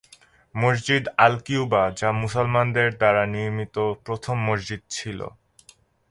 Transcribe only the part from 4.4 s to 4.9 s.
মসজিদ